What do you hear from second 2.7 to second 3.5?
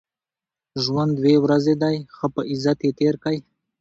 ئې تېر کئ!